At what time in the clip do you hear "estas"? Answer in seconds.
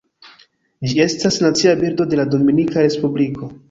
1.05-1.39